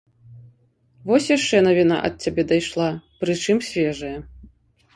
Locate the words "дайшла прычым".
2.55-3.57